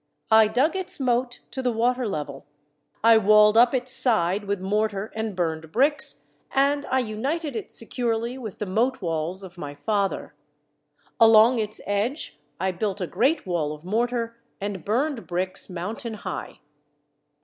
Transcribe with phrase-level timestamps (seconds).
[0.31, 2.47] I dug its moat to the water level.
[3.03, 8.35] I walled up its side with mortar and burned bricks, and I united it securely
[8.39, 10.33] with the moat walls of my father.
[11.19, 16.15] Along its edge I built a great wall of mortar and burned bricks moun tain
[16.15, 16.61] high.